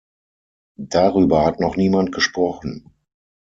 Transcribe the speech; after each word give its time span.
Darüber 0.79 1.45
hat 1.45 1.59
noch 1.59 1.75
niemand 1.75 2.11
gesprochen. 2.11 2.89